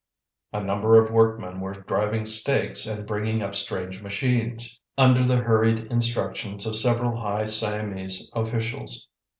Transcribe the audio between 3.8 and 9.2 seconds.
machines, under the hurried instructions of several high Siamese officials.